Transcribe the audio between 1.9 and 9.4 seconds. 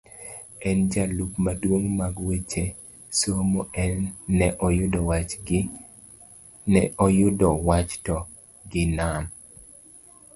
mag weche, somo en yudo wach to gi nam